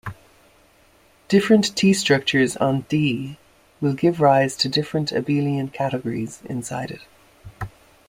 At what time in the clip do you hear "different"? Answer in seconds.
1.27-1.75, 4.67-5.11